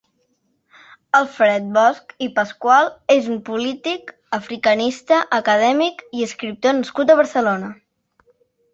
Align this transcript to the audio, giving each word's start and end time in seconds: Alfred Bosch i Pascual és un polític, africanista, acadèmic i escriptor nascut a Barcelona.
Alfred 1.19 1.67
Bosch 1.75 2.15
i 2.29 2.29
Pascual 2.39 2.89
és 3.17 3.29
un 3.35 3.39
polític, 3.51 4.11
africanista, 4.41 5.23
acadèmic 5.43 6.05
i 6.21 6.29
escriptor 6.33 6.79
nascut 6.83 7.17
a 7.19 7.23
Barcelona. 7.25 7.75